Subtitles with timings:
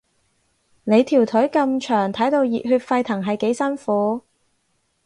[0.85, 4.23] 你條腿咁長，睇到熱血沸騰係幾辛苦